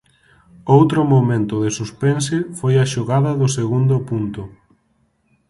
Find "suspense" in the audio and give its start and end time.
1.79-2.37